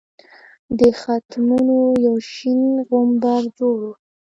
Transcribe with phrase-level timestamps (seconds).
[0.79, 3.93] د ختمونو یو شین غومبر جوړ وو.